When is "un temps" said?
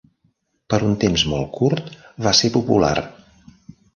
0.85-1.25